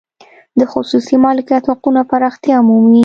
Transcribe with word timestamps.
د 0.59 0.61
خصوصي 0.71 1.15
مالکیت 1.25 1.63
حقونه 1.71 2.01
پراختیا 2.11 2.57
ومومي. 2.61 2.99